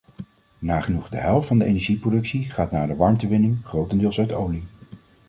[0.59, 4.63] Nagenoeg de helft van de energieproductie gaat naar de warmtewinning, grotendeels uit olie.